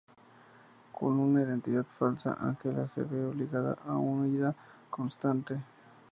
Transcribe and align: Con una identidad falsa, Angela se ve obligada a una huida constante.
Con 0.91 1.19
una 1.19 1.43
identidad 1.43 1.85
falsa, 1.99 2.33
Angela 2.33 2.87
se 2.87 3.03
ve 3.03 3.23
obligada 3.23 3.77
a 3.85 3.97
una 3.97 4.23
huida 4.25 4.55
constante. 4.89 5.61